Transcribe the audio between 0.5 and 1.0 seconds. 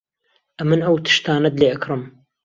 ئەمن ئەو